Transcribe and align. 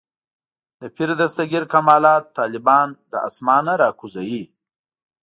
د 0.79 0.81
پیر 0.95 1.09
دستګیر 1.21 1.63
کمالات 1.73 2.23
طالبان 2.39 2.87
له 3.11 3.17
اسمانه 3.27 3.73
راکوزوي. 3.81 4.43